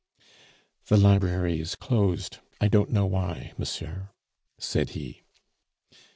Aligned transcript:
"The 0.87 0.97
library 0.97 1.59
is 1.59 1.75
closed; 1.75 2.39
I 2.59 2.67
don't 2.69 2.89
know 2.89 3.05
why, 3.05 3.53
monsieur," 3.57 4.09
said 4.57 4.89
he. 4.97 5.21